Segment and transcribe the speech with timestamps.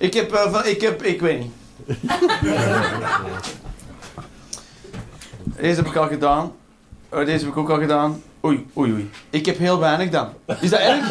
[0.00, 1.52] Ik heb, eh, van- ik heb, ik weet niet.
[5.60, 6.52] Deze heb ik al gedaan.
[7.08, 8.22] Oh, deze heb ik ook al gedaan.
[8.44, 9.10] Oei, oei, oei.
[9.30, 10.28] Ik heb heel weinig dan.
[10.60, 11.08] Is dat erg?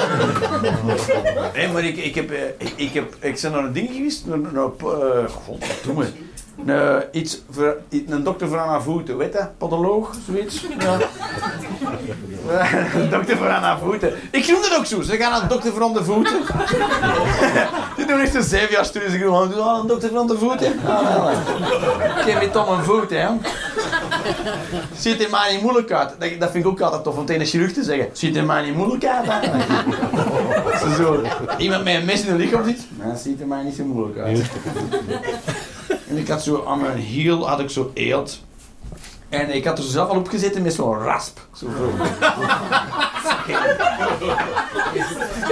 [1.56, 4.25] Nee, maar ik, ik heb, eh, ik, ik heb, ik ben naar een ding geweest,
[4.25, 4.54] naar, naar,
[4.84, 6.06] uh, godverdomme.
[6.66, 9.46] Een, iets voor, een dokter voor aan haar voeten, weet je?
[9.58, 10.66] Podoloog, zoiets.
[10.80, 10.98] Ja.
[12.96, 14.14] Een dokter voor aan haar voeten.
[14.32, 15.02] Ik noem dat ook zo.
[15.02, 16.34] Ze gaan naar de dokter voor aan de voeten.
[17.98, 19.09] Die doen echt een zeven jaar studie.
[19.09, 20.80] Ze gaan doen, oh, een dokter voor aan de voeten.
[20.85, 21.32] Ah.
[22.26, 23.27] Ik heb om een voet, hè.
[24.98, 26.10] Ziet er maar niet moeilijk uit.
[26.20, 28.10] Dat, dat vind ik ook altijd tof om tegen een chirurg te zeggen.
[28.13, 29.49] Ziet er maar niet moeilijk uit.
[30.98, 31.23] zo
[31.57, 32.80] iemand met een mes in de lichaam zit.
[32.98, 34.49] Nou, dat ziet er maar niet zo moeilijk uit.
[36.09, 38.40] En ik had zo aan mijn hiel had ik zo eelt.
[39.30, 41.40] En ik had er zelf al op gezeten met zo'n rasp.
[41.54, 41.66] Zo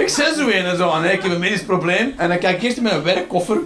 [0.02, 2.14] ik zei zo een en zo aan, ik heb een medisch probleem.
[2.16, 3.56] En dan kijk ik eerst in mijn werkkoffer.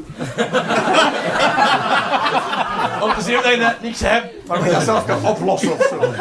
[3.03, 5.73] Om te zien of dat je niks hebt, maar dat je dat zelf kan oplossen
[5.73, 5.99] of zo.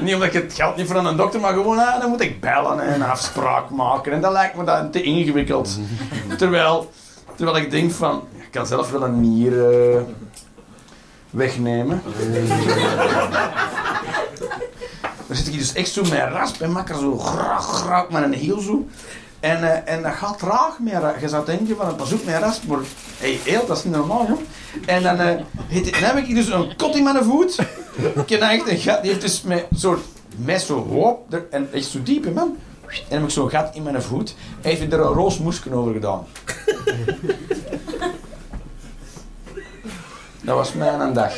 [0.00, 2.20] Niet omdat ik het geld niet voor aan een dokter, maar gewoon, ah, dan moet
[2.20, 4.12] ik bellen en een afspraak maken.
[4.12, 5.78] En dat lijkt me dan te ingewikkeld.
[6.36, 6.90] Terwijl,
[7.40, 10.00] terwijl ik denk van, ik kan zelf wel een nier eh,
[11.30, 12.02] wegnemen.
[15.26, 18.10] Dan zit ik hier dus echt zo met rasp en maak er zo graag, graag
[18.10, 18.88] met een heel zo.
[19.40, 21.20] En, eh, en dat gaat traag rasp.
[21.20, 22.78] Je zou denken van, pas op met rasp, maar
[23.18, 24.40] hey, heel, dat is niet normaal, joh.
[24.86, 25.36] En dan, eh,
[25.82, 27.58] dan heb ik hier dus een kot in mijn voet.
[28.26, 28.28] Ik
[29.02, 29.66] die heeft dus met
[30.36, 32.56] mes zo hoop, en echt zo diep man.
[32.90, 34.34] En dan heb ik zo'n gat in mijn voet.
[34.60, 35.38] Heeft er een roos
[35.72, 36.26] over gedaan.
[40.42, 41.32] Dat was mijn dag.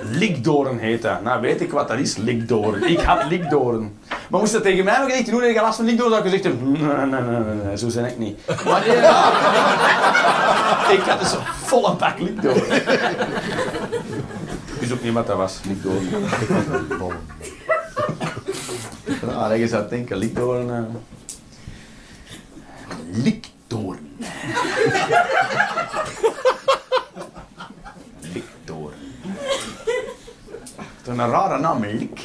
[0.00, 1.22] Likdoren heet dat.
[1.22, 2.88] Nou, weet ik wat dat is, likdoren.
[2.90, 3.98] Ik had likdoren.
[4.30, 6.30] Maar moest dat tegen mij nog gezegd doen, ik had last van likdoren, zou ik
[6.30, 8.46] gezegd hebben, nee, nee, nee, nee, nee, zo ben ik niet.
[8.64, 10.90] Maar nee, ja.
[10.96, 12.72] ik had dus een volle bak likdoren.
[14.74, 16.08] Ik wist ook niet wat dat was, likdoren.
[19.28, 20.68] Ah, dat je zou denken, likdoren...
[20.68, 20.80] Uh...
[23.22, 24.16] Likdoren.
[28.20, 28.98] Likdoren.
[31.02, 32.20] Dat is een rare naam, Lik.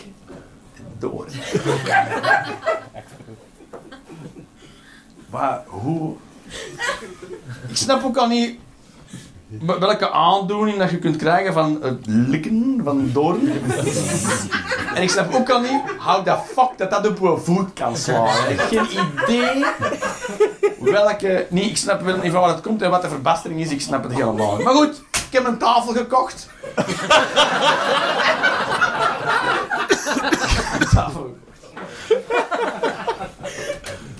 [5.30, 6.16] Maar hoe...
[7.68, 8.60] Ik snap ook al niet
[9.80, 13.52] welke aandoening dat je kunt krijgen van het likken van doorn.
[14.94, 17.98] En ik snap ook al niet how the fuck dat dat op een voet kan
[17.98, 18.48] slaan.
[18.50, 19.66] Ik heb geen idee
[20.80, 21.48] welke...
[21.50, 23.72] Nee, ik snap wel niet van waar het komt en wat de verbastering is.
[23.72, 24.66] Ik snap het helemaal niet.
[24.66, 26.50] Maar goed, ik heb een tafel gekocht.
[30.80, 31.38] Een tafel.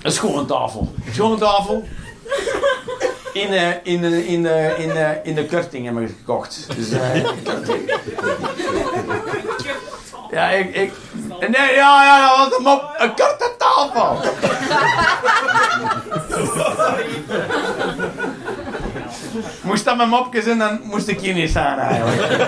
[0.02, 0.94] Een schone tafel.
[1.06, 1.84] Een schone tafel.
[3.32, 6.66] In, eh, in, eh, in, eh, in, in de Kurting hebben we gekocht.
[6.76, 6.88] Dus.
[10.30, 10.92] Ja, ik, ik...
[11.40, 12.94] Nee, ja, ja, dat was een mop.
[12.96, 14.18] Een korte tafel.
[19.62, 22.42] Moest dat mijn mopje zijn, dan moest ik hier niet staan eigenlijk.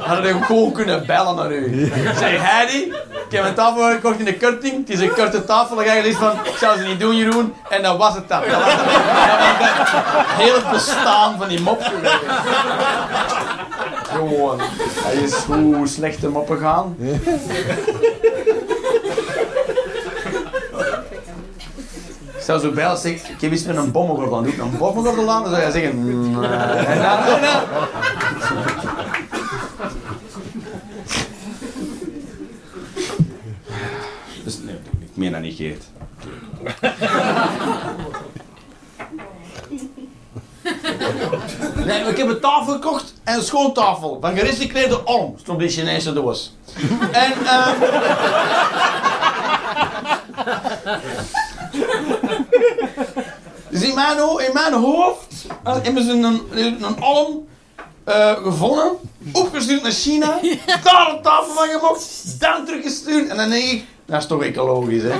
[0.00, 1.92] Hadden we gewoon kunnen bellen naar u.
[2.16, 2.92] Zei, Heidi,
[3.30, 4.76] ik heb een tafel gekocht in de kurting.
[4.78, 5.76] Het is een korte tafel.
[5.76, 7.54] Dan ga je van, ik zou ze niet doen, Jeroen.
[7.68, 8.40] En dat was het dan.
[8.40, 8.80] Dat was het,
[10.26, 12.18] hele bestaan van die mop geweest.
[14.02, 14.60] Gewoon.
[15.04, 16.96] Hij is hoe slechte moppen gaan.
[22.36, 24.42] Ik zou zo bellen zeggen, ik heb iets met een aan.
[24.42, 25.42] Doe ik een bommengordel aan?
[25.42, 25.90] Dan zou jij zeggen.
[25.90, 26.44] En dan,
[26.86, 28.19] en dan.
[35.20, 35.84] Nee, ik meen dat niet, Geert.
[41.86, 45.34] Nee, maar ik heb een tafel gekocht en een schoontafel van gerecycleerde orm.
[45.38, 46.54] Stond op die Chinese doos.
[47.12, 47.78] En, ehm
[53.68, 57.46] dus in mijn, ho- in mijn hoofd eh, hebben ze een, een, een alm
[58.04, 58.92] eh, gevonden,
[59.32, 60.40] opgestuurd naar China,
[60.84, 65.02] daar een tafel van gemaakt, dan teruggestuurd en dan denk ik, Dat is toch ecologisch,
[65.02, 65.12] hè?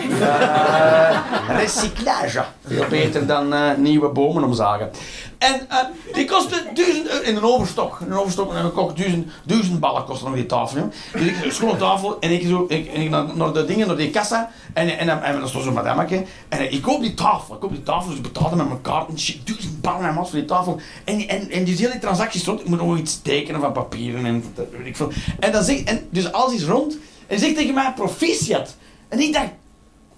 [1.50, 2.44] Uh, recyclage.
[2.66, 4.90] Veel beter dan uh, nieuwe bomen omzagen.
[5.38, 5.78] En uh,
[6.12, 8.00] die kostte duizend euro in een overstok.
[8.00, 10.88] In een overstok en een kok duizend, duizend ballen kostte nog die tafel.
[11.12, 14.10] Dus ik schoon tafel en ik, zo, ik, ik naar, naar, de dingen, naar die
[14.10, 14.50] kassa.
[14.74, 16.24] En, en, en, en dat stond zo'n madameke.
[16.48, 17.54] En ik koop die tafel.
[17.54, 19.08] Ik koop die tafel, dus ik betaalde met mijn kaart.
[19.08, 20.80] En shit, duizend ballen en voor die tafel.
[21.04, 22.60] En, en, en die hele transactie stond.
[22.60, 25.10] Ik moet nog iets tekenen van papieren en weet ik veel.
[25.38, 26.98] En, dan zeg, en dus alles is rond.
[27.30, 28.76] En zegt tegen mij proficiat.
[29.08, 29.50] En ik dacht,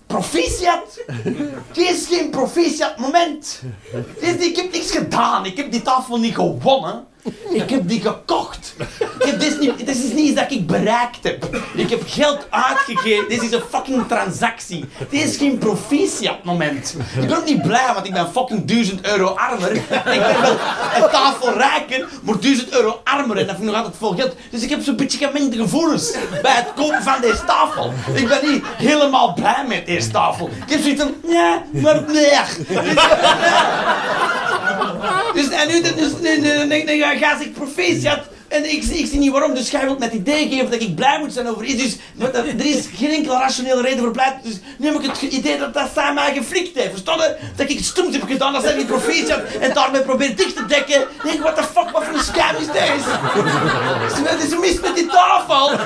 [0.06, 1.00] proficiat?
[1.72, 3.62] Dit is geen proficiat moment.
[4.20, 5.46] Ik heb niks gedaan.
[5.46, 7.06] Ik heb die tafel niet gewonnen.
[7.50, 8.74] Ik heb die gekocht.
[9.18, 11.60] Dit, is niet, is niet dat ik bereikt heb.
[11.74, 13.28] Ik heb geld uitgegeven.
[13.28, 14.84] Dit is een fucking transactie.
[15.08, 16.96] Dit is geen proficiat moment.
[17.20, 19.72] Ik ben ook niet blij, want ik ben fucking 1000 euro armer.
[19.72, 23.38] Ik ben wel een tafel rijker, maar 1000 euro armer.
[23.38, 24.36] En dat vind ik nog altijd vol geld.
[24.50, 27.92] Dus ik heb zo'n beetje gemengde gevoelens bij het kopen van deze tafel.
[28.14, 30.50] Ik ben niet helemaal blij met deze tafel.
[30.66, 32.30] Ik heb zoiets van, ja, maar nee.
[35.34, 36.10] Dus, en nu, dus,
[37.00, 38.20] dan ga ik proficiat.
[38.52, 40.94] En ik, ik zie niet waarom, dus jij wilt met het idee geven dat ik
[40.94, 41.82] blij moet zijn over iets.
[41.82, 41.96] Dus
[42.32, 44.38] er is geen enkele rationele reden voor blij.
[44.42, 46.90] Dus nu heb ik het idee dat dat samen mij geflikt heeft.
[46.90, 47.18] Verstaan
[47.56, 50.66] Dat ik het stoms heb gedaan, dat zij niet proficiat en daarmee probeert dicht te
[50.66, 51.06] dekken.
[51.22, 53.10] Denk, what the fuck, wat voor een scam is deze?
[54.22, 55.68] Wat is mis met die tafel?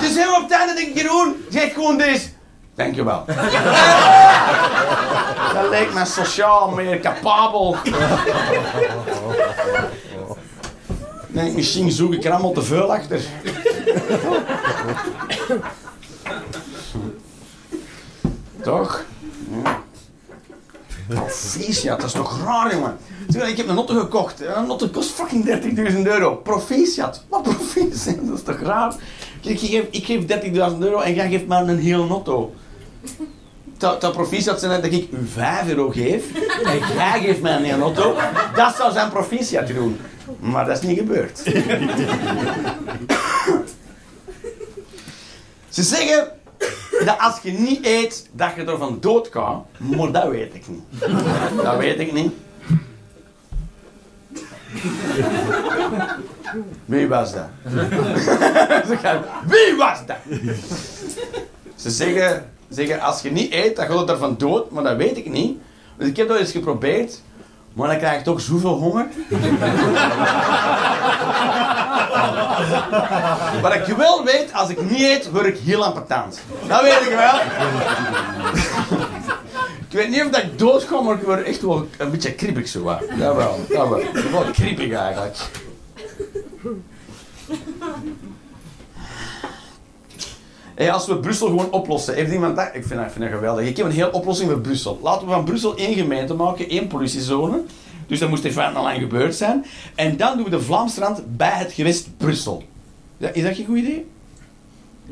[0.00, 2.40] dus helemaal op het einde denk ik, Jeroen, zeg gewoon deze.
[2.74, 3.24] Dankjewel.
[5.54, 7.76] Dat lijkt me sociaal meer capabel.
[11.26, 13.20] Nee, misschien zoek ik er te veel achter.
[18.62, 19.04] Toch?
[19.64, 19.80] Ja.
[21.08, 22.96] Proficiat, dat is toch raar, jongen?
[23.48, 24.40] Ik heb een notte gekocht.
[24.40, 26.36] Een notte kost fucking 30.000 euro.
[26.36, 27.24] Proficiat.
[27.28, 28.26] Wat proficiat?
[28.26, 28.94] Dat is toch raar?
[29.40, 30.22] Ik geef, ik geef
[30.72, 32.52] 30.000 euro en jij geeft maar een heel notto
[33.78, 36.24] dat proficiat zijn dat ik u 5 euro geef
[36.64, 38.16] en jij geeft mij een auto,
[38.54, 40.00] dat zou zijn proficiat doen.
[40.40, 41.38] Maar dat is niet gebeurd.
[45.68, 46.28] Ze zeggen
[47.04, 49.66] dat als je niet eet, dat je er van dood kan.
[49.78, 50.82] Maar dat weet ik niet.
[51.62, 52.32] Dat weet ik niet.
[56.84, 57.48] Wie was dat?
[59.52, 60.16] Wie was dat?
[61.74, 65.16] Ze zeggen zeggen, als je niet eet, dan gaat het ervan dood, maar dat weet
[65.16, 65.58] ik niet.
[65.96, 67.20] Dus ik heb dat eens geprobeerd,
[67.72, 69.06] maar dan krijg ik toch zoveel honger.
[73.62, 76.40] Wat ik wel weet, als ik niet eet, word ik heel ampetant.
[76.68, 77.34] Dat weet ik wel.
[79.88, 82.32] ik weet niet of dat ik dood ga, maar ik word echt wel een beetje
[82.32, 82.82] kriebig zo.
[82.82, 83.58] Wel, dat wel.
[84.30, 85.36] Wel kriebig eigenlijk.
[90.82, 92.66] Hey, als we Brussel gewoon oplossen, heeft iemand dat?
[92.72, 93.66] Ik vind dat, vind dat geweldig.
[93.66, 94.98] Ik heb een hele oplossing voor Brussel.
[95.02, 97.62] Laten we van Brussel één gemeente maken, één politiezone.
[98.06, 99.64] Dus dat moest feite al lang gebeurd zijn.
[99.94, 102.62] En dan doen we de Vlaamsrand bij het gewest Brussel.
[103.18, 104.06] Is dat geen goed idee?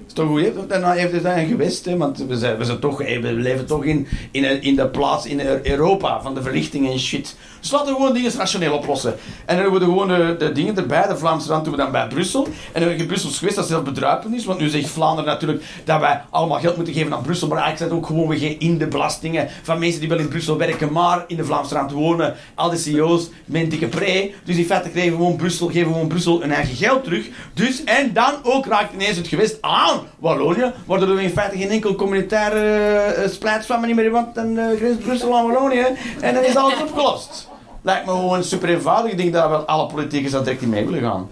[0.06, 1.96] Is toch goed, dan heeft het een gewest, hè?
[1.96, 5.40] want we, zijn, we, zijn toch, we leven toch in, in, in de plaats in
[5.62, 7.36] Europa van de verlichting en shit.
[7.60, 9.14] Dus laten we gewoon dingen rationeel oplossen.
[9.46, 11.92] En dan doen we gewoon de, de dingen erbij, de Vlaamse rand doen we dan
[11.92, 12.48] bij Brussel.
[12.72, 15.64] En dan heb je Brussels gewest dat zelf bedruipend is, want nu zegt Vlaanderen natuurlijk
[15.84, 18.78] dat wij allemaal geld moeten geven aan Brussel, maar eigenlijk zijn ook gewoon weer in
[18.78, 22.34] de belastingen van mensen die wel in Brussel werken, maar in de Vlaamse rand wonen.
[22.54, 24.32] Al die CEO's met dikke pre.
[24.44, 27.26] Dus in feite geven we gewoon Brussel, geven we gewoon Brussel hun eigen geld terug.
[27.54, 31.70] Dus, en dan ook raakt ineens het gewest aan Wallonië, waardoor er in feite geen
[31.70, 33.28] enkel communitaire
[33.68, 35.86] uh, niet meer want dan grens Brussel aan Wallonië
[36.20, 37.48] en dan is alles opgelost.
[37.82, 39.10] Lijkt me gewoon super eenvoudig.
[39.12, 41.28] Ik denk dat wel alle politiekers direct in mee willen gaan.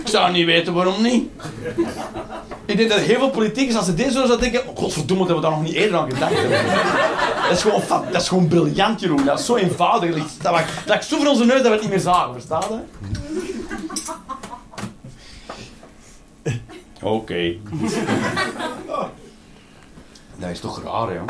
[0.00, 1.30] Ik zou niet weten waarom niet.
[2.70, 4.68] Ik denk dat heel veel politiekers, als ze dit zo zouden denken...
[4.68, 6.64] Oh, godverdomme dat we daar nog niet eerder aan gedacht hebben.
[7.42, 9.24] Dat is gewoon, dat is gewoon briljant, Jeroen.
[9.24, 10.14] Dat is zo eenvoudig.
[10.14, 12.62] Dat, dat, dat ik zo voor onze neus dat we het niet meer zagen, verstaan
[12.70, 12.78] je?
[17.02, 17.56] Oké.
[20.36, 21.28] Dat is toch raar, joh.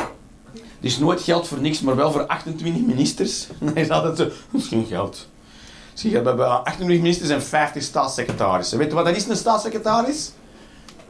[0.54, 3.46] Er is nooit geld voor niks, maar wel voor 28 ministers.
[3.60, 4.24] Dan is altijd zo...
[4.24, 5.28] Dat is geen geld.
[5.94, 8.78] Zie je, we hebben 28 ministers en 50 staatssecretarissen.
[8.78, 10.32] Weet je wat dat is, een staatssecretaris?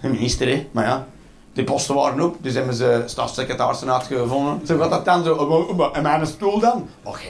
[0.00, 0.66] Een minister.
[0.70, 1.06] Maar ja,
[1.52, 4.66] die posten waren op, dus hebben ze staatssecretarissen uitgevonden.
[4.66, 5.34] Zo gaat dat dan zo.
[5.34, 6.88] Oh, oh, oh, en mijn stoel dan?
[7.02, 7.28] Oké.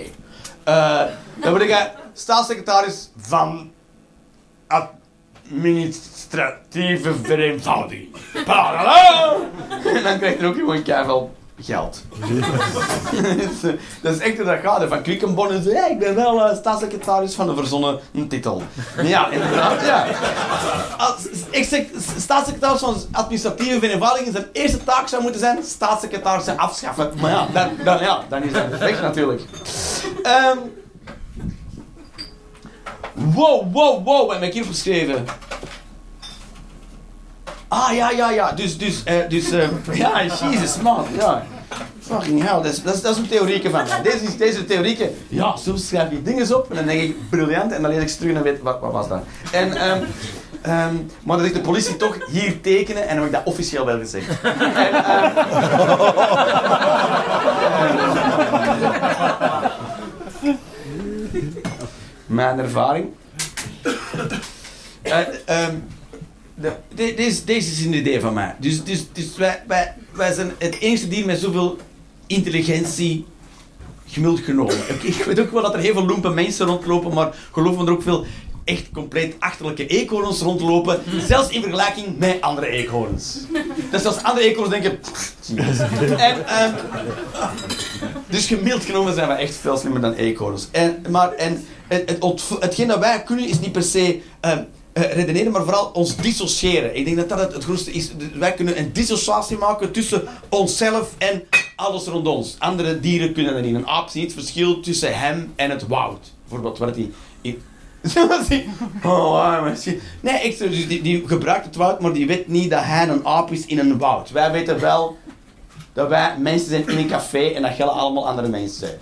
[0.68, 1.02] Uh,
[1.40, 3.70] dan word ik staatssecretaris van
[4.66, 8.08] administratieve vereenvoudiging.
[8.34, 8.44] en
[10.04, 11.28] dan krijg je ook gewoon keihard
[11.62, 12.02] geld.
[14.02, 14.88] dat is echt hoe dat gaat.
[14.88, 18.62] Van Quickenborn en hey, ik ben wel uh, staatssecretaris van de verzonnen titel.
[19.02, 19.80] Ja, inderdaad.
[19.84, 20.06] Ja.
[20.98, 21.84] Als, ik zeg,
[22.18, 27.12] staatssecretaris van administratieve vereenvoudiging, zijn eerste taak zou moeten zijn staatssecretaris afschaffen.
[27.20, 27.48] Maar ja,
[27.84, 29.40] dan, ja, dan is het weg natuurlijk.
[30.22, 30.72] Um,
[33.12, 35.24] wow, wow, wow, heb ik hier opgeschreven.
[37.70, 38.52] Ah, ja, ja, ja.
[38.52, 39.68] Dus, dus, uh, dus, uh,
[40.02, 41.42] ja, Jesus, man, ja.
[42.00, 44.02] Fucking hell, dat is, dat is, dat is een theorieke van mij.
[44.02, 47.82] Deze, deze theorieke, ja, soms schrijf je dingen op en dan denk ik, briljant, en
[47.82, 49.22] dan lees ik ze terug en weet wat, wat was dat.
[49.52, 53.44] En, um, maar dan zegt de politie toch, hier tekenen, en dan heb ik dat
[53.44, 54.40] officieel wel gezegd.
[54.74, 55.34] en, um,
[62.40, 63.08] mijn ervaring.
[65.02, 65.18] Uh,
[66.60, 68.54] de, deze, deze is een idee van mij.
[68.58, 69.36] Dus, dus, dus
[69.66, 71.76] wij, zijn het enige dier met zoveel
[72.26, 73.26] intelligentie
[74.06, 74.74] gemiddeld genomen.
[74.88, 77.84] Ik, ik, weet ook wel dat er heel veel loempe mensen rondlopen, maar geloof me
[77.84, 78.26] er ook veel
[78.64, 81.02] echt compleet achterlijke eekhoorns rondlopen.
[81.26, 83.38] Zelfs in vergelijking met andere eekhoorns.
[83.90, 85.00] Dus als andere eekhoorns denken...
[86.16, 86.74] en, um,
[88.26, 90.68] dus gemiddeld genomen zijn we echt veel slimmer dan eekhoorns.
[90.70, 94.20] En, maar en, het, het, hetgeen dat wij kunnen is niet per se...
[94.44, 94.58] Uh,
[94.92, 96.96] redeneren, maar vooral ons dissociëren.
[96.96, 98.10] Ik denk dat dat het, grootste is.
[98.34, 101.42] Wij kunnen een dissociatie maken tussen onszelf en
[101.76, 102.56] alles rond ons.
[102.58, 103.74] Andere dieren kunnen dat niet.
[103.74, 106.32] Een aap ziet het verschil tussen hem en het woud.
[106.42, 107.10] Bijvoorbeeld, wat hij...
[109.04, 109.66] oh,
[110.20, 113.26] Nee, ik, dus die, die gebruikt het woud, maar die weet niet dat hij een
[113.26, 114.30] aap is in een woud.
[114.30, 115.16] Wij weten wel
[115.92, 118.98] dat wij mensen zijn in een café en dat gelden allemaal andere mensen zijn.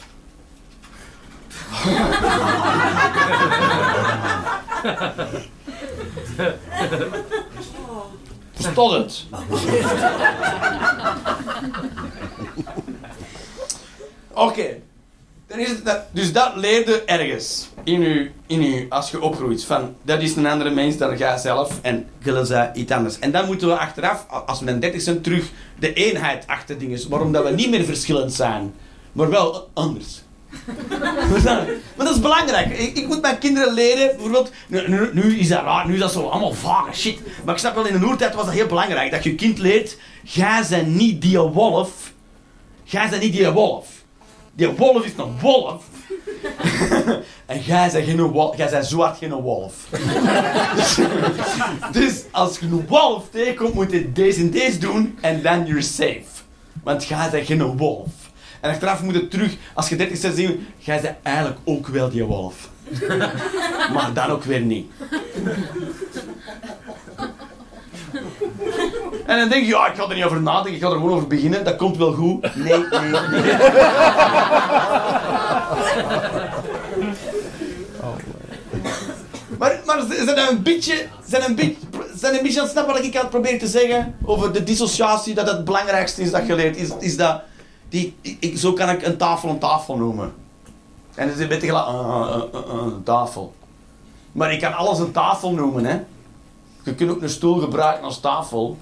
[8.53, 9.25] Verstond het?
[14.33, 14.77] Oké.
[15.47, 19.65] Dan dat, dus dat leerde ergens in u, in u als je opgroeit.
[19.65, 23.19] Van, dat is een andere mens dan jij zelf en willen ze iets anders.
[23.19, 27.09] En dan moeten we achteraf, als we een 30 zijn, terug de eenheid achter dingen.
[27.09, 28.75] Waarom dat we niet meer verschillend zijn,
[29.13, 30.23] maar wel anders.
[31.97, 32.79] maar dat is belangrijk.
[32.79, 34.53] Ik, ik, moet mijn kinderen leren, bijvoorbeeld,
[35.13, 37.21] nu, is dat raar, nu is dat zo allemaal vage shit.
[37.45, 39.11] Maar ik snap wel, in de oertijd was dat heel belangrijk.
[39.11, 42.13] Dat je kind leert, jij bent niet die wolf.
[42.85, 43.87] Jij bent niet die wolf.
[44.55, 45.85] Die wolf is een wolf.
[47.47, 49.75] en jij bent geen wolf, jij bent zwart geen wolf.
[51.93, 55.83] dus als je een wolf tegenkomt, moet je deze en deze doen en dan you're
[55.83, 56.25] safe.
[56.83, 58.09] Want jij bent geen wolf.
[58.61, 62.11] En achteraf moet het terug, als je 30 bent, zien jij bent eigenlijk ook wel
[62.11, 62.69] die wolf.
[63.95, 64.91] maar dan ook weer niet.
[69.27, 71.13] En dan denk je, ja, ik ga er niet over nadenken, ik ga er gewoon
[71.13, 72.55] over beginnen, dat komt wel goed.
[72.55, 73.57] Nee, nee, nee.
[79.59, 81.77] Maar, maar zijn een beetje, zijn een beetje,
[82.15, 84.65] zijn een beetje aan het snappen wat ik aan het proberen te zeggen over de
[84.65, 87.43] dissociatie, dat het belangrijkste is dat je leert, is, is dat
[87.89, 90.35] die, ik, zo kan ik een tafel een tafel noemen.
[91.15, 93.55] En het is een beetje gelijk, uh, uh, een tafel.
[94.33, 96.01] Maar ik kan alles een tafel noemen, hè.
[96.83, 98.79] Je kunt ook een stoel gebruiken als tafel.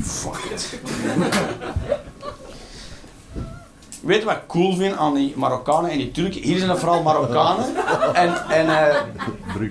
[0.00, 0.80] Fuck it.
[4.00, 6.42] Weet je wat ik cool vind aan die Marokkanen en die Turken?
[6.42, 7.76] Hier zijn er vooral Marokkanen.
[8.14, 8.96] En, en uh,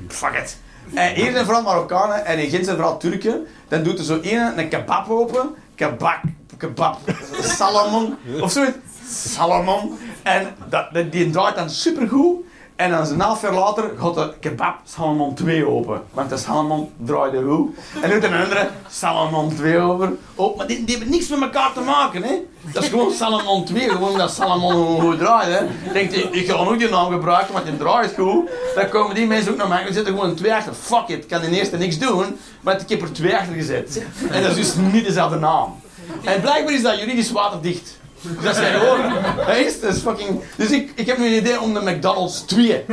[0.08, 0.58] fuck it.
[0.94, 3.48] En hier zijn vooral Marokkanen en in zijn vooral Turken.
[3.68, 5.56] Dan doet er zo een een kebab open.
[5.76, 6.22] Kebab,
[6.58, 7.00] kebab,
[7.42, 8.18] salamon.
[8.42, 8.78] Of zoiets.
[9.08, 9.98] Salamon.
[10.24, 12.46] En dat, die draait dan supergoed.
[12.80, 16.02] En dan een half jaar later gaat de kebab Salomon 2 open.
[16.14, 17.76] Want de Salomon draaide goed.
[18.02, 20.12] En doet een andere Salomon 2 over.
[20.36, 22.36] Oh, maar die, hebben niks met elkaar te maken, hè.
[22.74, 25.66] Dat is gewoon Salomon 2, gewoon dat Salomon goed draait, hè.
[25.94, 28.50] Denkt, ik, ik ga ook die naam gebruiken, want die draait goed.
[28.76, 30.74] Dan komen die mensen ook naar mij en zetten gewoon 2 achter.
[30.74, 34.04] Fuck it, ik kan de eerste niks doen, maar ik heb er 2 achter gezet.
[34.32, 35.82] En dat is dus niet dezelfde naam.
[36.24, 37.99] En blijkbaar is dat juridisch waterdicht.
[38.22, 39.02] Dat zijn gewoon.
[39.48, 40.42] Dat is, dat is fucking.
[40.56, 42.86] Dus ik, ik heb nu een idee om de McDonald's 2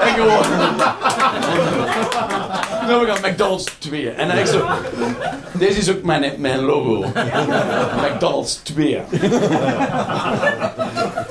[0.00, 0.42] En gewoon.
[2.86, 4.10] Dan ik een McDonald's 2.
[4.10, 4.68] En dan ik zo.
[5.52, 7.12] Deze is ook mijn, mijn logo.
[8.12, 8.96] McDonald's 2.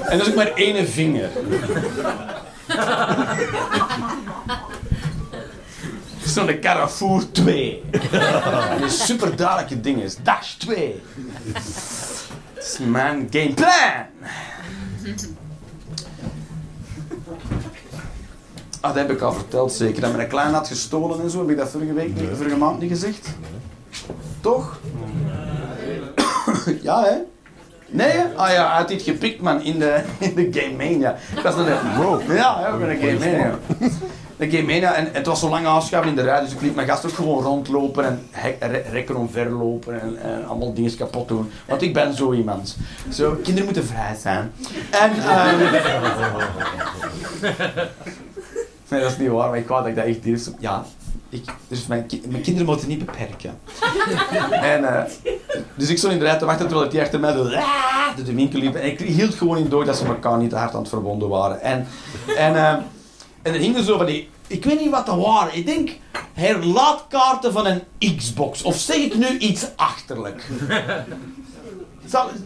[0.09, 1.29] En dat is ook maar één vinger.
[6.25, 7.83] Zo'n Carrefour 2.
[8.11, 10.15] En een super duidelijke ding is.
[10.23, 11.01] Dash 2.
[11.53, 13.69] Dat is mijn gameplan.
[18.81, 20.01] Ah, dat heb ik al verteld zeker.
[20.01, 21.39] Dat mijn klein had gestolen en zo.
[21.39, 23.29] Heb ik dat vorige week, niet, vorige maand niet gezegd?
[24.41, 24.79] Toch?
[26.81, 27.15] ja, hè?
[27.87, 28.23] Nee, hè?
[28.35, 31.15] Ah ja, hij had iets gepikt, man, in de, in de Game Mania.
[31.35, 31.95] Ik was een...
[31.97, 32.21] Wow.
[32.27, 33.59] Ja, ja, ik ben een Game Mania.
[34.41, 36.75] De Game Mania, en het was zo lang aanschuiven in de rij, dus ik liet
[36.75, 41.51] mijn gast ook gewoon rondlopen en hek, rekken omverlopen en, en allemaal dingen kapot doen.
[41.67, 42.77] Want ik ben zo iemand.
[43.09, 44.51] Zo, kinderen moeten vrij zijn.
[44.89, 45.11] En...
[45.11, 45.59] Um,
[48.89, 50.51] nee, dat is niet waar, maar ik wou dat ik dat echt.
[50.59, 50.85] Ja,
[51.29, 53.59] ik, dus mijn, mijn, kinderen moeten niet beperken.
[54.73, 55.01] en, uh,
[55.75, 57.49] dus ik stond in de rij te wachten terwijl die achter mij door
[58.25, 58.75] de winkel liep.
[58.75, 61.29] En ik hield gewoon in door dat ze elkaar niet te hard aan het verbonden
[61.29, 61.61] waren.
[61.61, 61.87] En,
[62.37, 62.75] en, uh,
[63.41, 64.29] en er hingen zo van die...
[64.47, 65.55] Ik weet niet wat dat waren.
[65.55, 65.89] Ik denk
[66.33, 67.83] herlaatkaarten van een
[68.17, 68.61] Xbox.
[68.61, 70.43] Of zeg ik nu iets achterlijk?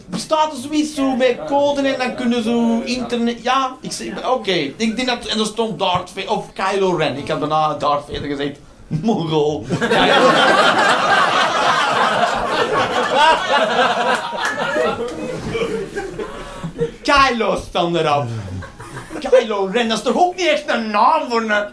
[0.06, 3.42] Bestaat er zoiets zo met code en dan kunnen zo internet...
[3.42, 4.18] Ja, ik zeg...
[4.18, 4.28] Oké.
[4.28, 4.74] Okay.
[4.76, 5.26] Ik denk dat...
[5.26, 6.30] En er stond Darth Vader...
[6.30, 7.16] Of Kylo Ren.
[7.16, 8.58] Ik heb daarna Darth Vader gezegd.
[8.86, 9.66] Mongol.
[9.78, 10.30] Kylo
[17.02, 18.26] Kylo stond erop.
[19.18, 21.64] Kylo Ren, dat is toch ook niet echt een naam voor een...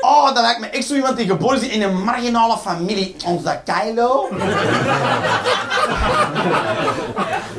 [0.00, 3.16] Oh, dat lijkt me echt zo iemand die geboren is in een marginale familie.
[3.26, 4.28] Onze Kylo.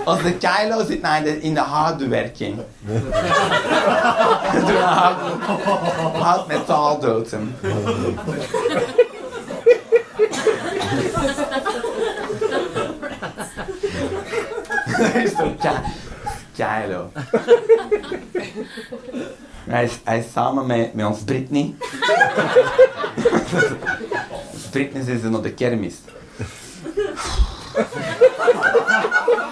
[0.06, 2.60] Onze Kylo zit nou in de, in de hardwerking.
[4.66, 5.18] Doe hout,
[6.14, 7.56] hout metaal dood hem.
[14.98, 15.54] Dat is toch
[16.56, 17.12] Kylo.
[19.70, 21.76] Hij is, is samen met, met ons Britney.
[24.72, 25.96] Britney is nog de kermis.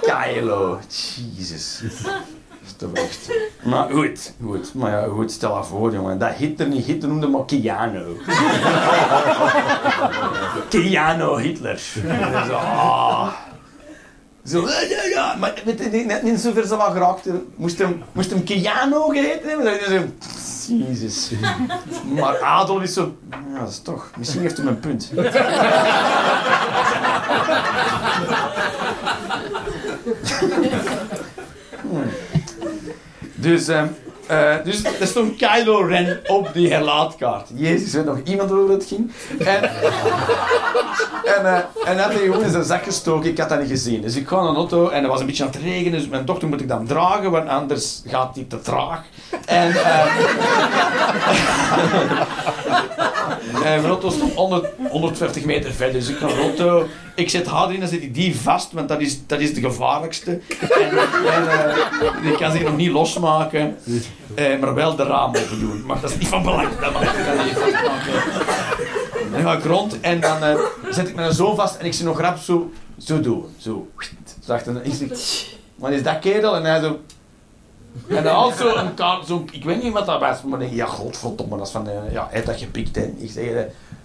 [0.02, 0.80] Kylo,
[1.38, 1.82] Jesus.
[2.80, 3.32] Toch echt.
[3.64, 4.74] Maar goed, goed.
[4.74, 6.20] Maar ja, goed, stel je voor, jongen.
[6.20, 8.04] Dat Hitler niet Hitler noemde, maar Keanu.
[10.70, 11.82] Keanu Hitler.
[12.50, 13.30] Oh.
[14.50, 15.36] Zo, ja, ja, ja.
[15.36, 17.28] Maar weet je, net niet zover ze wel geraakt.
[17.56, 20.18] Moest hem, moest hem Keanu geheten hebben?
[20.68, 21.32] Jezus.
[22.16, 23.16] Maar Adolf is zo...
[23.54, 24.12] Ja, dat is toch...
[24.18, 25.12] Misschien heeft hij een punt.
[31.82, 32.04] hmm.
[33.36, 33.68] Dus...
[33.68, 33.96] Um,
[34.32, 37.48] uh, dus er stond Kylo Ren op die herlaatkaart.
[37.54, 39.12] Jezus, weet nog iemand over het ging?
[39.40, 39.64] En,
[41.36, 43.30] en, uh, en had hij gewoon in zijn zak gestoken.
[43.30, 44.02] Ik had dat niet gezien.
[44.02, 46.00] Dus ik ga naar de auto en het was een beetje aan het regenen.
[46.00, 49.02] Dus mijn dochter moet ik dan dragen, want anders gaat hij te traag.
[49.46, 50.06] En, uh,
[53.54, 56.00] en mijn auto stond 100, 150 meter verder.
[56.00, 56.86] Dus ik de auto.
[57.16, 59.62] Ik zet haar in, dan zet ik die vast, want dat is, dat is de
[59.62, 60.40] gevaarlijkste.
[60.60, 60.98] En,
[61.36, 63.78] en die kan zich nog niet losmaken.
[64.36, 65.86] Eh, maar wel de raam open doen.
[65.86, 66.80] Maar dat is niet van belang.
[66.80, 68.12] Dat mag ik niet vastmaken.
[69.32, 70.38] Dan ga ik rond en dan
[70.90, 73.46] zet ik mijn zoon vast en ik zie nog rap zo, zo doen.
[73.58, 73.88] Zo.
[74.46, 74.86] Zo achter.
[74.86, 74.94] Ik
[75.76, 76.56] wat is dat kerel?
[76.56, 77.00] En hij zo...
[78.08, 80.72] En dan had zo een kaart, zo, ik weet niet wat dat was, maar ik
[80.72, 83.14] ja, godverdomme, dat is van, uh, ja, hij heeft dat gepikt, hè.
[83.18, 83.46] Ik zeg,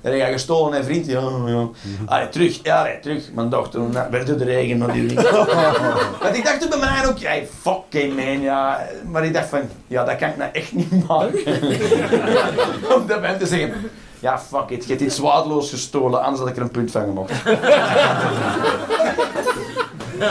[0.00, 1.06] dat heb je gestolen, hè, vriend?
[1.06, 1.68] Ja, ja.
[2.06, 3.32] Allee, terug, ja, allee, terug.
[3.32, 4.88] Mijn dochter, nou, werd de regen nog
[6.22, 8.86] Want ik dacht toen bij mij ook, ja, fucking man, ja.
[9.10, 11.38] Maar ik dacht van, ja, dat kan ik nou echt niet maken.
[12.96, 16.48] Om dat mensen te zeggen, ja, fuck it, je hebt iets waardeloos gestolen, anders had
[16.48, 17.32] ik er een punt van gemocht.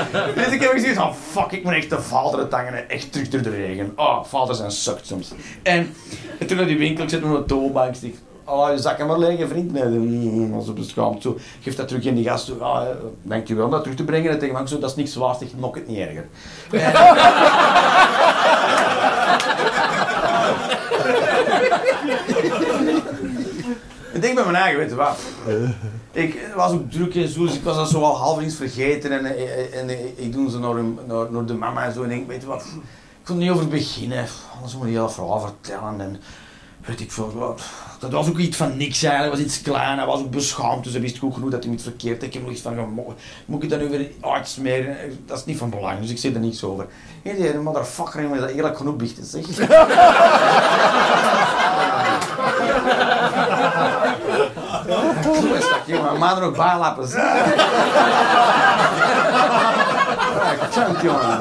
[0.35, 3.29] dus ik heb gezien van, fuck, ik moet echt de vader tangen en echt terug
[3.29, 3.93] door de regen.
[3.95, 5.31] Oh, vaders zijn sukt soms.
[5.63, 5.93] En,
[6.39, 9.19] en toen naar die winkel, ik zit op de toonbank, ik Oh, je zakken maar
[9.19, 9.71] liggen, vriend.
[9.71, 11.21] Nee, als op beschaamd.
[11.21, 12.51] Zo, geef dat terug in die gast.
[12.59, 12.87] Ah,
[13.21, 14.31] dankjewel om dat terug te brengen.
[14.31, 16.27] En tegen zo, dat is niks waard, ik nok het niet erger.
[16.71, 16.91] En...
[24.37, 25.19] ik bij mijn eigen, weet je wat.
[26.25, 29.11] Ik was ook druk en zo, dus ik was dat zo al half eens vergeten.
[29.11, 30.75] En, en, en, ik doe ze naar,
[31.07, 32.03] naar, naar, de mama en zo.
[32.03, 34.25] En ik weet je wat, ik kon niet over beginnen.
[34.55, 36.01] Anders moet je heel verhaal vertellen.
[36.01, 36.21] En,
[36.85, 37.61] weet ik veel wat.
[37.99, 40.93] Dat was ook iets van niks eigenlijk, was iets klein, hij was ook beschaamd, dus
[40.93, 42.23] hij wist goed genoeg dat hij iets verkeerd had.
[42.23, 43.15] Ik heb nog iets van gemogen.
[43.45, 44.97] Moet ik dat nu weer uitsmeren?
[45.25, 46.87] Dat is niet van belang, dus ik zeg er niets over.
[47.21, 49.45] Hé, die motherfucker, dat eerlijk genoeg biechten, zeg.
[54.87, 57.23] Dat, er ook bijlappen, zeg.
[60.71, 61.39] Chunk, jongen.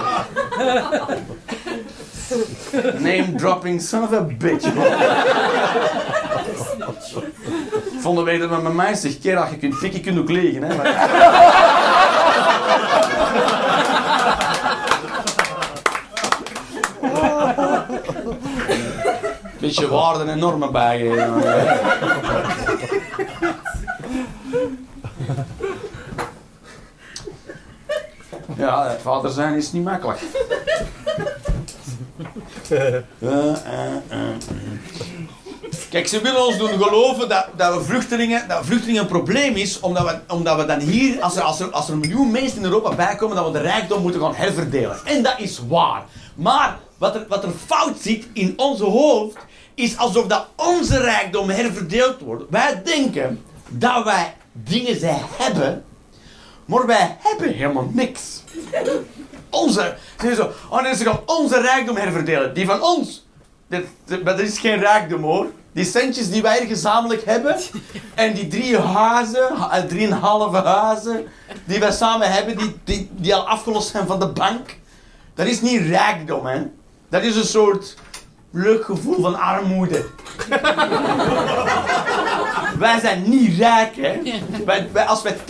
[2.99, 4.69] Name dropping son of a bitch.
[8.01, 10.63] Vonden wij dat met mijn mij zegt, kerel, je kunt kunt ook liggen.
[10.63, 10.75] Hè,
[19.63, 21.43] Beetje waarden en normen bijgeven.
[28.57, 30.21] Ja, vader zijn is niet makkelijk.
[32.71, 33.57] Uh, uh.
[35.91, 39.81] Kijk, ze willen ons doen geloven dat, dat, we vluchtelingen, dat vluchtelingen een probleem is,
[39.81, 42.59] omdat we, omdat we dan hier, als er, als, er, als er een miljoen mensen
[42.59, 44.97] in Europa bijkomen, dat we de rijkdom moeten gaan herverdelen.
[45.05, 46.05] En dat is waar.
[46.35, 49.37] Maar wat er, wat er fout zit in onze hoofd,
[49.83, 52.45] is alsof dat onze rijkdom herverdeeld wordt.
[52.51, 55.85] Wij denken dat wij dingen ze hebben,
[56.65, 58.43] maar wij hebben helemaal niks.
[59.51, 59.97] Onze,
[60.37, 62.55] zo, oh nee, ze gaan onze rijkdom herverdelen.
[62.55, 63.27] Die van ons.
[63.69, 65.47] Dat, dat is geen rijkdom hoor.
[65.73, 67.57] Die centjes die wij gezamenlijk hebben.
[68.15, 71.27] En die drie huizen, eh, drieënhalve huizen.
[71.65, 74.77] Die wij samen hebben, die, die, die al afgelost zijn van de bank.
[75.35, 76.63] Dat is niet rijkdom hè.
[77.09, 77.97] Dat is een soort
[78.55, 80.05] gevoel van armoede.
[82.79, 84.21] wij zijn niet rijk, hè.
[84.65, 85.43] Wij, wij, als wij 10.000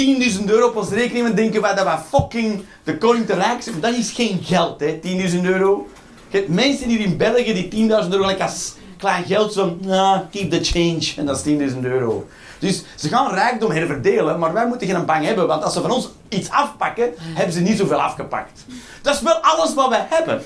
[0.47, 3.81] euro op ons rekening hebben, denken wij dat wij fucking de koning te rijk zijn.
[3.81, 4.99] dat is geen geld, hè,
[5.31, 5.89] 10.000 euro.
[6.29, 10.21] Je hebt mensen hier in België die 10.000 euro like als klein geld zo, nah,
[10.31, 11.13] keep the change.
[11.17, 12.27] En dat is 10.000 euro.
[12.63, 15.91] Dus ze gaan rijkdom herverdelen, maar wij moeten geen bang hebben, want als ze van
[15.91, 18.65] ons iets afpakken, hebben ze niet zoveel afgepakt.
[19.03, 20.43] Dat is wel alles wat wij hebben.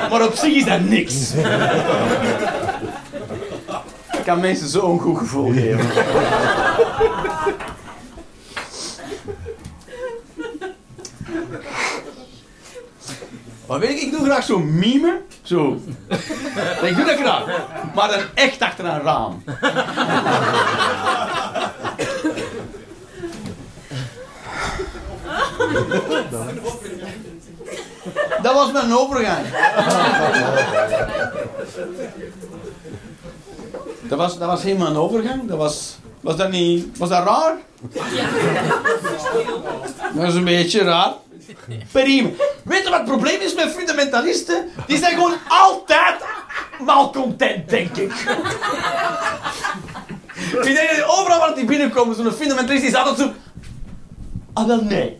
[0.10, 1.32] maar op zich is dat niks.
[4.12, 5.90] Ik kan mensen zo een goed gevoel geven.
[13.74, 15.20] Maar weet ik, ik doe graag zo'n mime.
[15.42, 15.80] Zo.
[16.88, 17.44] Ik doe dat graag.
[17.94, 19.42] Maar dan echt achter een raam.
[28.42, 29.46] Dat was mijn overgang.
[34.02, 35.48] Dat was, dat was helemaal een overgang.
[35.48, 36.98] Dat was, was dat niet...
[36.98, 37.56] Was dat raar?
[40.14, 41.12] Dat is een beetje raar.
[41.92, 42.28] Prima.
[42.64, 44.70] Weet je wat het probleem is met fundamentalisten?
[44.86, 46.14] Die zijn gewoon altijd
[46.80, 48.12] malcontent, denk ik.
[50.52, 53.32] Ik denk dat overal waar die binnenkomen, zo'n fundamentalist is altijd zo...
[54.52, 55.16] Ah, wel nee.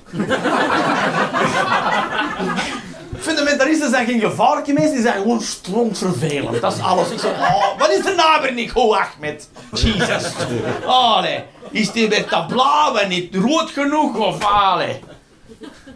[3.19, 6.61] Fundamentalisten zijn geen gevaarlijke mensen, die zijn gewoon strontvervelend.
[6.61, 7.11] Dat is alles.
[7.11, 8.73] Ik zeg, oh, wat is de naber niet?
[8.73, 9.49] Oh, Ahmed.
[9.73, 10.33] Jesus.
[10.87, 11.45] Oh, nee.
[11.71, 14.17] Is die met dat blauwe niet rood genoeg?
[14.17, 15.01] Of, allee.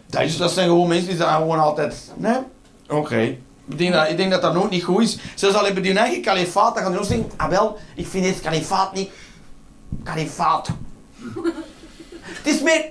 [0.09, 2.11] Dat, dat zijn gewoon mensen die zijn gewoon altijd...
[2.15, 2.37] Nee?
[2.87, 3.19] Oké.
[3.67, 5.17] Ik denk, dat, ik denk dat dat nooit niet goed is.
[5.35, 7.31] Zelfs al hebben die hun eigen kalifaat, dan gaan die ook zeggen...
[7.37, 9.09] Ah wel, ik vind het kalifaat niet...
[10.03, 10.69] Kalifaat.
[12.21, 12.85] het is meer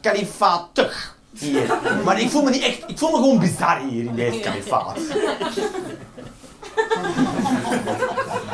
[0.00, 1.78] kalifaatig hier.
[2.04, 2.82] Maar ik voel me niet echt...
[2.86, 4.98] Ik voel me gewoon bizar hier in deze kalifaat.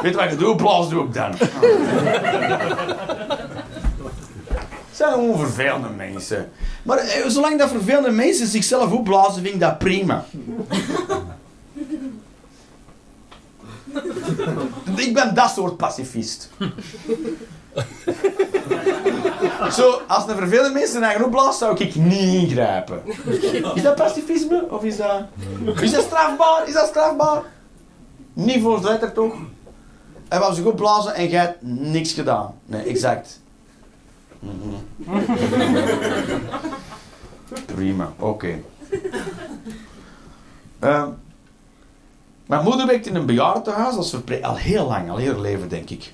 [0.02, 0.56] Weet wat ik doe?
[0.56, 1.34] Blaas doe ik dan.
[5.00, 6.50] Zijn gewoon vervelende mensen.
[6.82, 10.24] Maar eh, zolang dat vervelende mensen zichzelf opblazen, vind ik dat prima.
[15.06, 16.50] ik ben dat soort pacifist.
[19.76, 23.02] Zo, als een vervelende mensen zijn eigen opblaast, zou ik niet ingrijpen.
[23.74, 24.66] Is dat pacifisme?
[24.70, 25.22] Of is dat...
[25.80, 26.68] Is dat strafbaar?
[26.68, 27.42] Is dat strafbaar?
[28.32, 29.34] Niet voor letter toch?
[30.28, 32.54] Hij wou zich opblazen en jij hebt niks gedaan.
[32.66, 33.39] Nee, exact.
[37.74, 38.62] Prima, oké.
[40.84, 41.06] Uh,
[42.46, 45.90] mijn moeder werkt in een bejaardenhuis als verpleeg al heel lang, al heel leven denk
[45.90, 46.12] ik.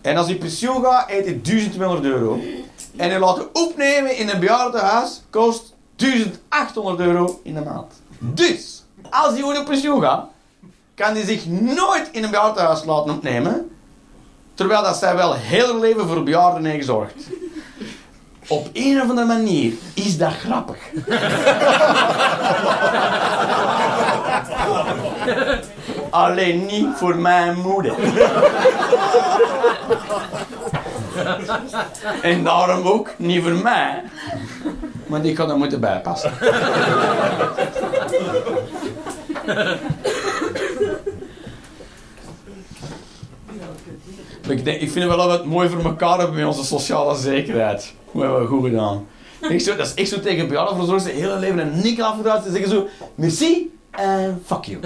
[0.00, 2.40] En als hij pensioen gaat, eet hij 1200 euro.
[2.96, 7.92] En hij laten opnemen in een bejaardenhuis kost 1800 euro in de maand.
[8.18, 10.28] Dus, als hij ooit op pensioen gaat,
[10.94, 13.70] kan hij zich nooit in een bejaardenhuis laten opnemen.
[14.60, 17.14] Terwijl dat zij wel heel haar leven voor bejaarden heeft gezorgd.
[18.48, 20.76] Op een of andere manier is dat grappig.
[26.10, 27.94] Alleen niet voor mijn moeder.
[32.22, 34.02] en daarom ook niet voor mij.
[35.06, 36.32] Maar die kan er moeten bijpassen.
[44.48, 47.94] Ik, denk, ik vind het wel wat mooi voor elkaar hebben met onze sociale zekerheid.
[48.12, 49.06] We hebben we goed gedaan.
[49.48, 52.44] Ik zo, dat is echt zo tegen bejaardenverzorgers zijn hele leven een nikkel afgedraaid.
[52.44, 54.80] Ze zeggen zo, merci en fuck you.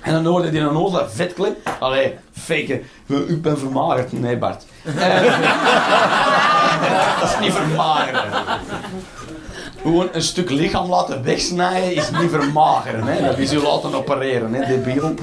[0.00, 1.70] En dan hoorde hij een vet vetclip.
[1.78, 2.82] Allee, fake.
[3.06, 4.12] Ik ben vermagerd.
[4.12, 4.64] Nee, Bart.
[4.84, 5.24] En,
[7.20, 8.22] Dat is niet vermageren.
[9.84, 13.06] Gewoon een stuk lichaam laten wegsnijden is niet vermageren.
[13.06, 13.26] Hè?
[13.26, 15.14] Dat is je laten opereren, hè, debiel.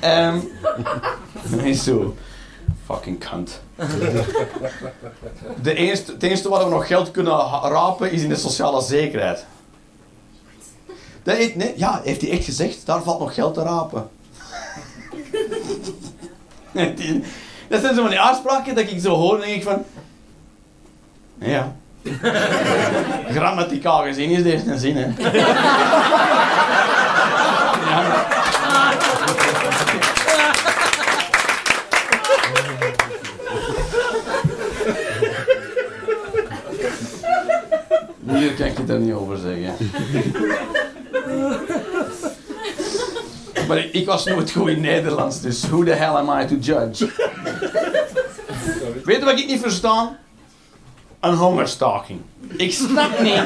[0.00, 0.38] Ehm
[1.64, 2.16] is zo.
[2.84, 3.60] Fucking cunt.
[5.62, 9.46] De eerste, het enige waar we nog geld kunnen rapen is in de sociale zekerheid.
[11.76, 14.10] Ja, heeft hij echt gezegd, daar valt nog geld te rapen.
[17.68, 19.84] Dat zijn zo van die aanspraken dat ik zo hoor en denk ik van...
[21.38, 21.76] Ja.
[23.36, 25.06] Grammaticaal gezien is deze een zin, hè.
[38.38, 39.90] Hier kan ik het er niet over zeggen.
[43.68, 46.54] Maar ik, ik was nooit goed in Nederlands, dus who the hell am I to
[46.54, 47.08] judge?
[49.04, 50.16] Weet je wat ik niet verstaan?
[51.20, 52.20] Een hongerstaking.
[52.56, 53.42] Ik snap niet.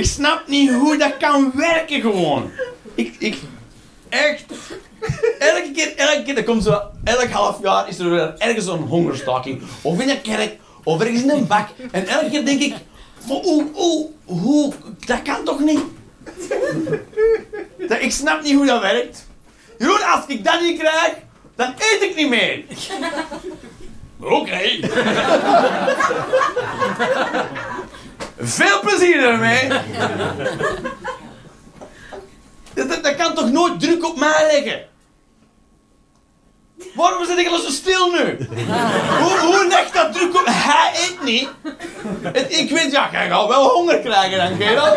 [0.00, 2.50] ik snap niet hoe dat kan werken gewoon.
[2.94, 3.38] Ik, ik,
[4.08, 4.44] echt.
[5.38, 8.78] Elke keer, elke keer, dat komt zo, elk half jaar is er weer ergens een
[8.78, 9.62] hongerstaking.
[9.82, 11.68] Of in een kerk, of ergens in een bak.
[11.90, 12.74] En elke keer denk ik,
[13.28, 14.72] maar hoe, hoe, hoe,
[15.06, 15.80] dat kan toch niet?
[17.88, 19.26] Dat, ik snap niet hoe dat werkt.
[19.78, 21.14] Jeroen, als ik dat niet krijg,
[21.56, 22.64] dan eet ik niet meer.
[24.20, 24.60] Oké.
[28.38, 29.68] Veel plezier ermee.
[32.74, 34.84] Dat, dat, dat kan toch nooit druk op mij leggen?
[36.94, 38.46] Waarom zit ik al zo stil nu?
[39.20, 40.42] hoe, hoe legt dat druk op?
[40.46, 41.48] Hij eet niet.
[42.22, 44.94] Het- ik weet, ja, jij gaat wel honger krijgen dan, kerel.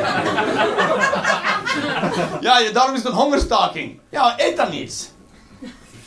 [2.41, 4.00] Ja, ja, daarom is het een hongerstaking.
[4.10, 5.10] Ja, eet dan iets.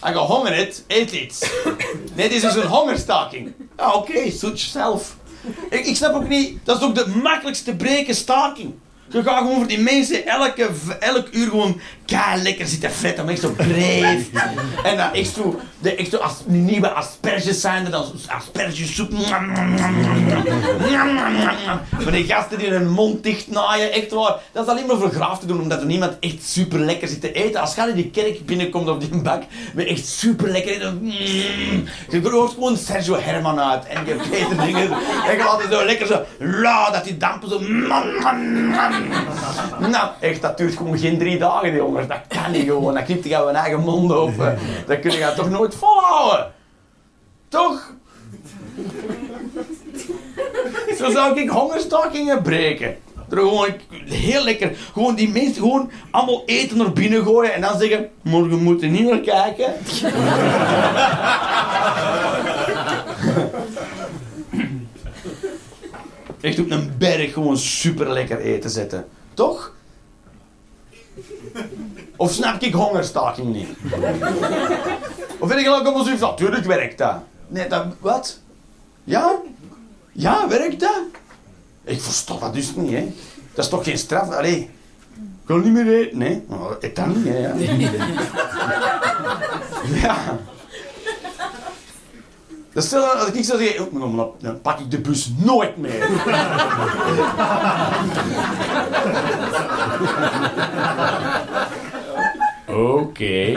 [0.03, 1.51] Als je honger hebt, eet iets.
[2.15, 3.53] Nee, dit is dus een hongerstaking.
[3.77, 5.17] Ja, oké, suit yourself.
[5.71, 8.75] Ik, ik snap ook niet, dat is ook de makkelijkste breken staking.
[9.09, 11.81] Je gaat gewoon voor die mensen elke, elk uur gewoon
[12.13, 14.31] kei lekker zitten vetten, maar echt zo breed.
[14.83, 19.11] En dan echt zo, de, echt zo als nieuwe asperges zijn er, dan aspergesoep.
[22.03, 24.37] Maar die gasten die hun mond dicht naaien, echt waar.
[24.53, 27.21] Dat is alleen maar voor graaf te doen, omdat er niemand echt super lekker zit
[27.21, 27.61] te eten.
[27.61, 29.43] Als je in die kerk binnenkomt op die bak,
[29.77, 31.13] je echt super lekker eten.
[32.11, 34.93] Je hoort gewoon Sergio Herman uit en je weet dingen.
[35.27, 37.61] En je het zo lekker zo, la, dat die dampen zo.
[39.89, 42.95] Nou, echt, dat duurt gewoon geen drie dagen, die Dat kan niet gewoon.
[42.95, 44.59] Dat knipt je gewoon eigen mond open.
[44.87, 46.53] Dat kun je toch nooit volhouden?
[47.49, 47.93] Toch?
[50.99, 52.97] Zo zou ik hongerstakingen breken.
[53.31, 57.79] Er gewoon heel lekker, gewoon die mensen gewoon allemaal eten naar binnen gooien en dan
[57.79, 59.75] zeggen: Morgen moeten niet meer kijken.
[66.41, 69.09] Echt op een berg gewoon super lekker eten zetten.
[69.35, 69.75] Toch?
[72.17, 73.69] Of snap ik hongerstaking niet?
[75.39, 77.15] Of vind ik gelijk allemaal zoiets van, natuurlijk werkt dat.
[77.49, 78.39] Nee, dat, wat?
[79.05, 79.35] Ja?
[80.13, 81.03] Ja, werkt dat?
[81.85, 83.13] Ik versta dat dus niet, hè.
[83.55, 84.31] Dat is toch geen straf?
[84.31, 84.71] Allee.
[85.43, 86.45] Ik wil niet meer eten, nee.
[86.49, 87.53] Nou, eet dan niet, hè.
[90.03, 90.17] Ja.
[92.73, 96.09] Dat stel als ik zou zeggen, oh, dan pak ik de bus nooit meer.
[102.73, 103.55] Oké.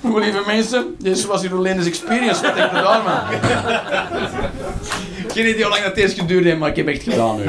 [0.00, 2.42] Goed, lieve mensen, dit was hier Linda's Experience.
[2.42, 3.20] Wat denk je daar, man?
[5.32, 7.44] Geen idee hoe lang dat deze geduurd heeft, maar ik heb echt gedaan nu.